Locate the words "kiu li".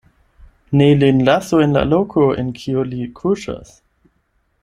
2.61-3.05